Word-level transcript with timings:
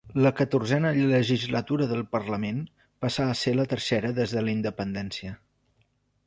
La 0.25 0.29
catorzena 0.37 0.91
legislatura 1.11 1.87
del 1.91 2.01
parlament 2.15 2.63
passà 3.05 3.27
a 3.27 3.37
ser 3.43 3.55
la 3.59 3.67
tercera 3.75 4.13
des 4.21 4.35
de 4.39 4.45
la 4.49 4.53
independència. 4.57 5.37